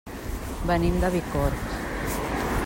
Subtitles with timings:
[0.69, 1.77] Venim de Bicorb.